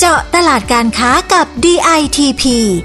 [0.00, 2.44] เจาะตลาดการค้ากับ DITP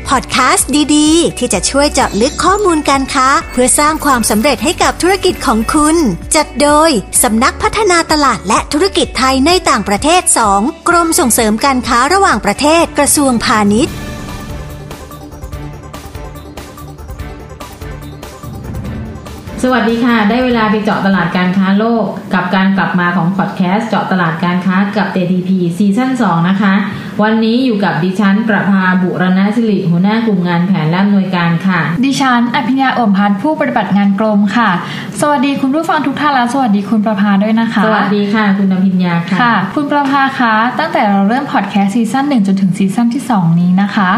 [0.09, 5.95] พอดแคสต์ดีๆ ที่จะช่วยเจาะลึกข้อมูลการค้า เพื่อสร้างความสำเร็จให้กับธุรกิจของคุณ
[6.36, 6.89] จัดโดย
[7.23, 10.21] สำนักพัฒนาตลาดและธุรกิจไทยในต่างประเทศ
[10.55, 13.96] 2 กรมส่งเสริมการค้าระหว่างประเทศกระทรวงพาณิชย์
[19.64, 26.73] สวัสดีค่ะ ได้เวลาไปเจาะตลาดการค้าโลก กับการกลับมาของพอดแคสต์เจาะตลาดการค้ากับ DITP ซีซั่น2นะคะ
[27.23, 34.69] วันนี้อยู่กับดิฉันประภาบุรณศิริหัวหน้ากลุ่มงานแผนและอำนวยการค่ะ ดิฉันอภิญญาอมพันธ์ผู้ปฏิบัติงานกรมค่ะ
[35.22, 44.09] สวัสดีคุณผู้ฟังทุกท่านและสวัสดีคุณประภาด้วยนะคะ สวัสดีค่ะ คุณอภิญญาค่ะค่ะคุณประภาคะตั้งแต่เราเริ่มพอดแคสต์ซีซั่น1จนถึงซีซั่นที่ 2 นี้นะคะ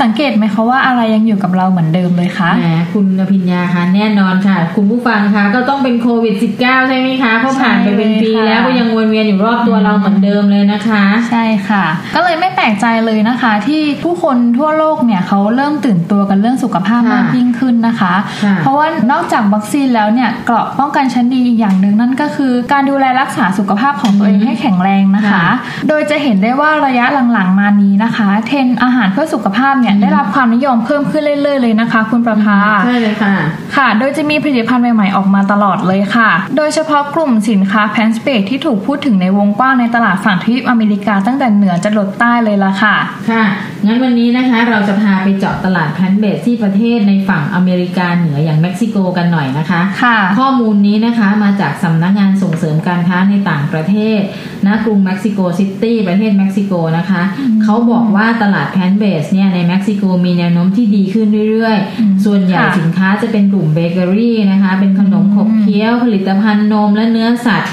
[0.00, 11.84] สังเกตไหมคะว่าอะไรยังอยู่กับเราเหมือนเดิมเลยคะแหมคุณอภิญญาคะแน่นอนค่ะ คุณผู้ฟังคะก็ต้องเป็นโควิด -19 ใช่ไหมคะเพราะผ่านไปเป็นปีใช่ค่ะแล้วก็ยังวนเวียนอยู่รอบตัวเราเหมือนเดิมเลยนะคะ ใช่ค่ะ
[12.16, 25.44] ก็เลยไม่แปลกใจเลยนะคะ ที่ผู้คนทั่วโลกเนี่ยเขาเริ่มตื่นตัวกันเรื่องสุขภาพค่ะมากยิ่งขึ้นนะคะค่ะเพราะว่านอกจากวัคซีนแล้วเนี่ยเกราะป้องกันชั้นดีอีกอย่างหนึ่งนั่นก็คือ การดูแลรักษาสุขภาพของตัวเองให้แข็งแรงนะคะค่ะ
[25.88, 33.34] โดยจะเห็นได้ว่าระยะหลังๆมานี้นะคะ เทรนด์อาหารเพื่อสุขภาพเนี่ยได้รับความนิยมเพิ่มขึ้นเรื่อยๆเลยนะคะ คุณประภาใช่เลยค่ะ
[33.76, 42.96] ค่ะ โดยจะมีผลิตภัณฑ์ใหม่ๆออกมาตลอดเลยค่ะ โดยเฉพาะกลุ่มสินค้า plant-based ที่ถูกพูดถึงในวงกว้างในตลาดฝั่งทวีปอเมริกาตั้งแต่เหนือจรดใต้เลยละค่ะ
[43.30, 43.44] ค่ะ
[43.86, 54.20] งั้นวันนี้นะคะเราจะพาไปเจาะตลาด plant-based ที่ประเทศในฝั่งอเมริกาเหนืออย่างเม็กซิโกกันหน่อยนะคะ ค่ะ ข้อมูลนี้นะคะมาจากสำนักงานส่งเสริมการค้าในต่างประเทศ
[54.66, 57.22] ณกรุงเม็กซิโกซิตี้ประเทศเม็กซิโกนะคะ
[57.62, 67.72] เขาบอกว่าตลาด plant-based เนี่ยในเม็กซิโกมีแนวโน้มที่ดีขึ้นเรื่อยๆอืมส่วนใหญ่ค่ะสินค้าจะเป็นกลุ่มเบเกอรี่นะคะ เป็นขนมขบเคี้ยวผลิตภัณฑ์นมและเนื้อสัตว์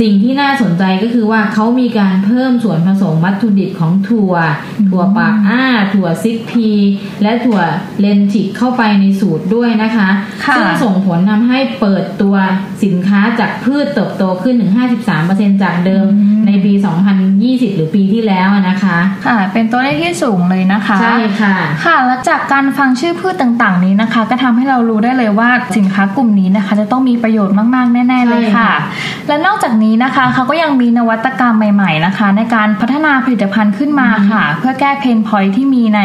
[0.00, 4.34] สิ่งที่น่าสนใจก็คือว่าเขามีการเพิ่มส่วนผสมวัตถุดิบของถั่ว
[4.88, 5.62] ถั่วปากอ้า
[5.94, 6.68] ถั่วซิกพี
[7.22, 7.60] และถั่ว
[8.00, 10.08] เลนทิกเข้าไปในสูตรด้วยนะคะ
[10.44, 12.36] ค่ะซึ่งส่งผลทำให้เปิดตัว
[12.84, 14.72] สินค้าจากพืชเติบโตขึ้นถึง
[15.16, 16.06] 53%จากเดิม
[16.46, 16.72] ในปี
[17.56, 28.74] 2020 หรือปีที่แล้วนะคะค่ะ เป็นตัวเลขที่สูงเลยนะคะใช่ค่ะค่ะและจากการฟังชื่อพืชต่างๆนี้นะคะ ก็ทำให้เรารู้ได้เลยว่าสินค้ากลุ่มนี้นะคะ จะต้องมีประโยชน์มากๆ แน่ ๆ เลยใช่ค่ะค่ะ
[29.28, 36.00] และนอกจากนี้นะคะเขาก็ยังมีนวัตกรรมใหม่ๆนะคะ ในการพัฒนาผลิตภัณฑ์ขึ้นมาค่ะ เพื่อแก้ pain point ที่มีใน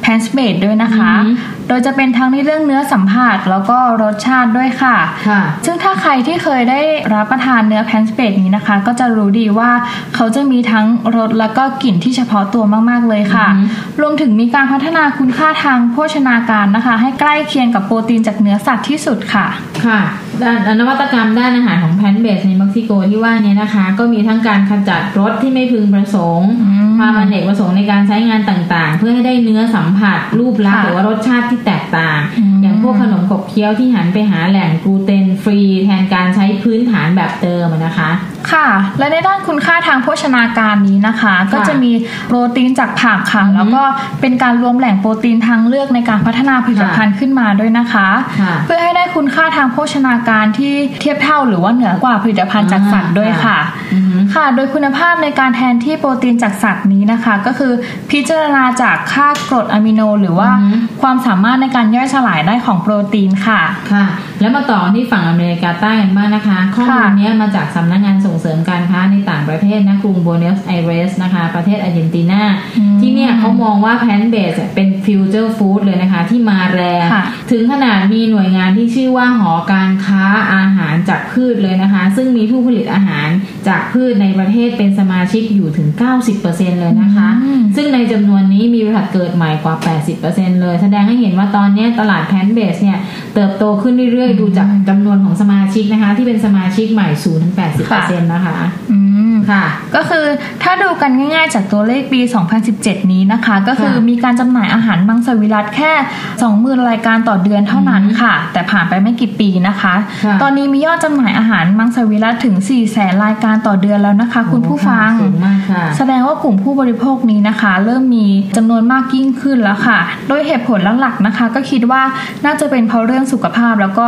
[0.00, 4.96] แพนสเ a ดด้วยนะคะอือฮึ โดยจะเป็นทั้งในเรื่องเนื้อสัมผัสแล้วก็รสชาติด้วยค่ะ
[5.28, 6.80] ค่ะ ซึ่งถ้าใครที่เคยได้
[7.14, 9.70] รับประทานเนื้อ plant-based นี้นะคะ ก็จะรู้ดีว่า
[10.14, 19.46] เขาจะมีทั้งรสแล้วก็กลิ่นที่เฉพาะตัวมาก ๆ เลยค่ะอือฮึรวมถึงมีการพัฒนาคุณค่าทางโภชนาการนะคะ ให้ใกล้เคียงกับโปรตีนจากเนื้อสัตว์ที่สุดค่ะ
[19.84, 20.00] ค่ะ
[20.42, 38.10] ด้านนวัตกรรมด้านอาหารของ plant-based ในเม็กซิโกที่ว่าเนี้ยนะคะ ก็มีทั้งการขจัดรสที่ไม่พึงประสงค์อืมความอเนกประสงค์ในการใช้งานต่างๆ เพื่อให้ได้เนื้อสัมผัสรูปลักษณ์ค่ะหรือว่ารสชาติที่แตกต่างอืมอย่างพวกขนมขบเคี้ยวที่หันไปหาแหล่ง gluten free แทนการใช้พื้นฐานแบบเดิมอะนะคะ
[38.52, 38.68] ค่ะ
[38.98, 41.92] และในด้านคุณค่าทางโภชนาการนี้นะคะ ก็จะมี
[42.28, 43.82] โปรตีนจากผักค่ะอือฮึแล้วก็
[44.20, 48.08] เป็นการรวมแหล่งโปรตีนทางเลือกในการพัฒนาผลิตภัณฑ์ขึ้นมาด้วยนะคะ
[48.40, 53.58] ค่ะเพื่อให้ได้คุณค่าทางโภชนาการที่เทียบเท่าหรือว่าเหนือกว่าผลิตภัณฑ์จากสัตว์ด้วยค่ะ
[53.94, 57.72] อือฮึค่ะ โดยคุณภาพในการแทนที่โปรตีนจากสัตว์นี้นะคะ ก็คือ
[58.10, 63.60] พิจารณาจากค่ากรดอะมิโน หรือว่าอือฮึความสามารถในการย่อยสลายได้ของโปรตีนค่ะ
[63.92, 64.04] ค่ะ
[64.40, 72.42] แล้วมาต่อที่ฝั่งอเมริกาใต้กันบ้างนะคะ ข้อมูลค่ะเนี้ยมาจากสำนักงานส่งเสริมการค้าในต่างประเทศณกรุงบัวโนสไอเรสนะคะ ประเทศอาร์เจนตินา
[72.78, 80.24] อืมที่เนี่ยเขามองว่า plant-based เป็น future food เลยนะคะ ที่มาแรงค่ะถึงขนาดมีหน่วยงานที่ชื่อว่าหอการค้า
[80.54, 83.28] อาหารจากพืชเลยนะคะ ซึ่งมีผู้ผลิตอาหาร
[83.68, 85.88] จากพืชในประเทศเป็นสมาชิกอยู่ถึง
[86.34, 89.74] 90%เลยนะคะอืมซึ่งในจำนวนนี้มีบริษัทเกิดใหม่กว่า
[90.18, 92.98] 80%เลย แสดงให้เห็นว่าตอนนี้ตลาดแพนเบสเนี่ย
[93.34, 97.54] เติบโตขึ้นเรื่อยๆ ดูจากจำนวนของสมาชิกนะคะ ที่เป็นสมาชิกใหม่สูงถึง
[97.90, 98.56] 80%นะคะ
[98.92, 98.98] อื
[99.32, 99.64] มค่ะ
[99.94, 100.24] ก็คือ
[100.62, 102.20] ถ้าดูกันง่ายๆจากตัวเลขปี
[102.66, 105.92] 2017 นี้นะคะ ก็คือค่ะมีการจำหน่ายอาหารมังสวิรัตแค่
[106.40, 112.56] 20,000 รายการต่อเดือนเท่านั้นค่ะ แต่ผ่านไปไม่กี่ปีนะคะค่ะตอนนี้มียอดจำหน่ายอาหารมังสวิรัตถึง
[112.88, 119.98] 400,000 รายการต่อเดือนแล้วนะคะ คุณผู้ฟังสูงมากค่ะแสดงว่ากลุ่มผู้บริโภคนี้นะคะ เริ่มมีจำนวนมากยิ่งขึ้นแล้วค่ะ
[120.28, 122.02] โดยเหตุผลหลักๆนะคะ ก็คิดว่า
[122.44, 124.06] น่าจะเป็นเพราะเรื่องสุขภาพ แล้วก็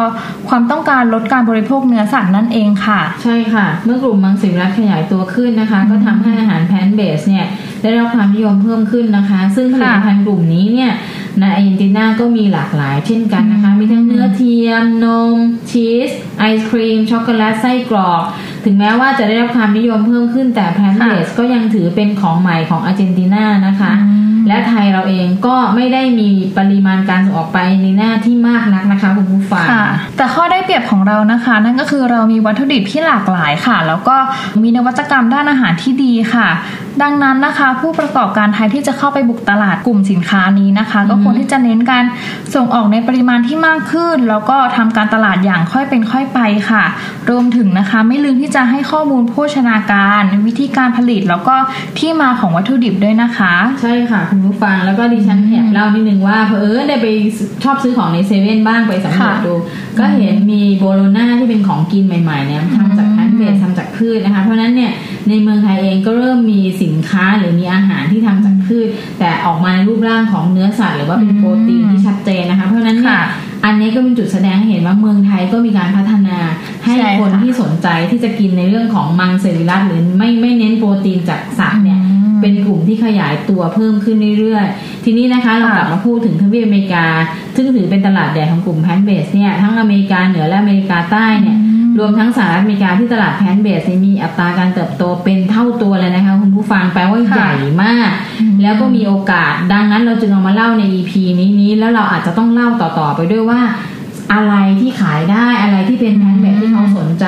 [0.48, 7.46] ความต้องการลดการบริโภคเนื้อสัตว์นั่นเองค่ะ ใช่ค่ะ เมื่อกลุ่มมังสวิรัตขยายตัวขึ้นนะคะ ก็ทำให้อาหาร plant-based เนี่ย
[7.82, 10.92] ได้รับความนิยมเพิ่มขึ้นนะคะ ซึ่งผลิตภัณฑ์กลุ่มนี้เนี่ย
[11.40, 15.36] ในอาร์เจนตินาก็มีหลากหลายเช่นกันนะคะ มีทั้งเนื้อเทียม นม
[15.70, 18.22] ชีส ไอศกรีม ช็อกโกแลต ไส้กรอก
[18.64, 23.92] ถึงแม้ว่าจะได้รับความนิยมเพิ่มขึ้นแต่ plant-based ก็ยังถือเป็นของใหม่ของอาร์เจนตินานะคะ
[24.48, 26.28] และไทยเราเองก็ไม่ได้มี
[26.58, 29.66] ปริมาณการส่งออกไปในพื้นที่มากนักนะคะคุณผู้ฟัง
[30.16, 34.16] แต่ข้อได้เปรียบของเรานะคะ นั่นก็คือเรามีวัตถุดิบที่หลากหลายค่ะ แล้วก็
[34.62, 36.48] มีนวัตกรรมด้านอาหารที่ดีค่ะ
[37.02, 42.04] ดังนั้นนะคะ ผู้ประกอบการไทยที่จะเข้าไปบุกตลาดกลุ่มสินค้านี้นะคะ ก็ควรที่จะเน้นการ
[42.54, 46.40] ส่งออกในปริมาณที่มากขึ้น แล้วก็ทำการตลาดอย่างค่อยเป็นค่อยไป
[46.70, 46.84] ค่ะ
[47.30, 51.54] รวมถึงนะคะไม่ลืมที่จะให้ข้อมูลโภชนาการ วิธีการผลิตแล้วก็
[51.98, 57.06] ที่มาของวัตถุดิบด้วยนะคะ ใช่ค่ะคุณผู้ฟังแล้วก็ดิฉันแอบเล่านิดนึงว่าเพอเออได้ไป
[57.64, 59.54] ชอบซื้อของในเซเว่นบ้างไปสำรวจค่ะดู
[59.98, 64.92] ก็เห็นมีโบโลน่าที่เป็นของกินใหม่ๆเนี่ยทำจากแพลนเบสทำจากพืชนะคะ เพราะฉะนั้นเนี่ย
[65.28, 68.88] ในเมืองไทยเองก็เริ่มมีสินค้าหรือมีอาหารที่ทำจากพืช
[69.18, 73.20] แต่ออกมาในรูปร่างของเนื้อสัตว์หรือว่าเป็นโปรตีนที่ชัดเจนนะคะ เพราะฉะนั้นเนี่ยค่ะ
[73.64, 76.38] อันนี้ก็เป็นจุดแสดงให้เห็นว่าเมืองไทยก็มีการพัฒนา
[76.84, 87.06] ให้ใช่ค่ะคนที่สนใจที่จะกินในเรื่องของมังสวิรัตหรือไม่ไม่เน้นโปรตีนจากสัตว์เนี่ยอืมเป็นกลุ่มที่ขยายตัวเพิ่มขึ้นเรื่อยๆ ทีนี้นะคะเราค่ะกลับมาพูดถึงทวีปอเมริกา
[87.56, 91.56] ซึ่งถือเป็นตลาดใหญ่ของกลุ่ม plant-based เนี่ยทั้งอเมริกาเหนือและอเมริกาใต้เนี่ย
[91.98, 98.10] รวมทั้งสหรัฐอเมริกาที่ตลาด plant-based เนี่ยมีอัตราการเติบโตเป็นเท่าตัวเลยนะคะคุณผู้ฟังแปลว่าค่ะใหญ่มาก
[98.62, 103.62] แล้วก็มีโอกาสดังนั้นเราจึงเอามาเล่าใน EP นี้นี้แล้วเราอาจจะต้องเล่าต่อๆไปด้วยว่า
[104.34, 107.26] อะไรที่ขายได้อะไรที่เป็น plant-based ที่เขาสนใจ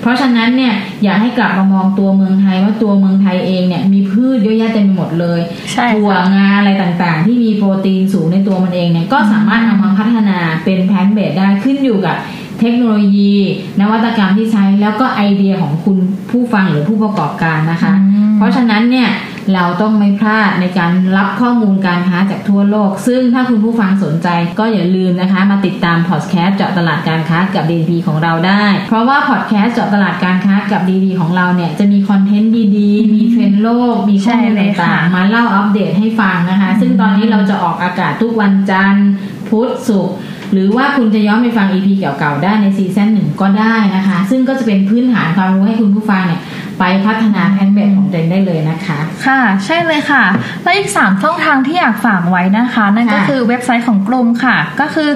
[0.00, 0.74] เพราะฉะนั้นเนี่ย
[1.04, 5.40] อยากให้กลับมามองตัวเมืองไทยว่าตัวเมืองไทยเองเนี่ยมีพืชเยอะแยะเต็มไปหมดเลย
[5.72, 12.16] ใช่ถั่วค่ะงาอะไรต่างๆ ที่มีโปรตีนสูงในตัวมันเองเนี่ยก็สามารถเอามาพัฒนาเป็น plant-based ได้ขึ้นอยู่กับ
[12.60, 13.34] เทคโนโลยี
[13.80, 15.98] นวัตกรรมที่ใช้แล้วก็ไอเดียของคุณ
[16.30, 19.10] ผู้ฟังหรือผู้ประกอบการนะคะอืมเพราะฉะนั้นเนี่ย
[19.54, 24.28] เราต้องไม่พลาดในการรับข้อมูลการค้าจากทั่วโลก ซึ่งถ้าคุณผู้ฟังสนใจ
[24.58, 39.08] ก็อย่าลืมนะคะ มาติดตามพอดแคสต์เจาะตลาดการค้ากับ DP ของเราได้ เพราะว่าพอดแคสต์เจาะตลาดการค้ากับ DP ของเราเนี่ยจะมีคอนเทนต์ดีๆ มีเทรนด์โลก มีข้อมูลใช่เลยค่ะ มาเล่าอัปเดตให้ฟังนะคะ ซึ่งตอนนี้เราจะออกอากาศทุกวันจันทร์
[39.48, 40.16] พุธศุกร์
[40.52, 46.40] หรือว่าคุณจะย้อนไปฟัง EP เก่าๆได้ในซีซั่นหนึ่งก็ได้นะคะ ซึ่งก็จะเป็นพื้นฐานความรู้ให้คุณผู้ฟังเนี่ย
[46.78, 50.24] ไปพัฒนาแพนเบสของตัวเองได้เลยนะคะ ค่ะใช่เลยค่ะ
[50.62, 55.10] และอีก 3 ช่องทางที่อยากฝากไว้นะคะ นั่นก็ค่ะคือเว็บไซต์ของกรมค่ะ ก็คือ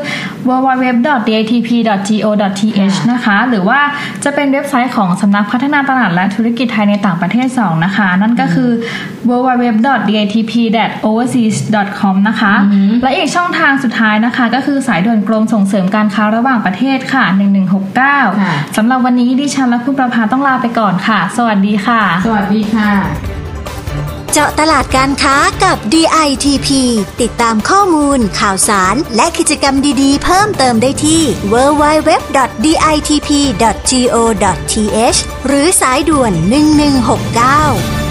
[0.49, 3.81] www.datp.go.th นะคะ หรือว่า
[4.25, 8.71] จะเป็นเว็บไซต์ของสำนักพัฒนาตลาดและธุรกิจไทยในต่างประเทศ 2 นะคะ นั่นก็คือ
[9.29, 17.25] www.datp.overseas.com นะคะอือหือและอีกช่องทางสุดท้ายนะคะ ก็คือสายด่วนกรมส่งเสริมการค้าระหว่างประเทศค่ะ
[17.83, 22.91] 1169ค่ะสำหรับวันนี้ดิฉันและคุณประภาต้องลาไปก่อนค่ะสวัสดีค่ะ สวัสดีค่ะ
[24.33, 26.69] เจาะตลาดการค้ากับ DITP
[27.21, 31.23] ติดตามข้อมูล ข่าวสาร และกิจกรรมดีๆ เพิ่มเติมได้ที่
[31.53, 32.29] www.ditp.go.th
[35.47, 36.33] หรือสายด่วน
[37.99, 38.02] 1169